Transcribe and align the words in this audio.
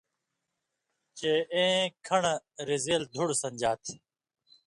چے 1.17 1.31
اېں 1.53 1.79
(کھن٘ڑہ) 2.05 2.33
رِزیلیۡ 2.69 3.11
دُھڑہۡ 3.13 3.39
سن٘دژا 3.41 3.71
تھہ۔ 3.83 3.93